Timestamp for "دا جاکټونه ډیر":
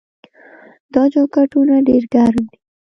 0.93-2.03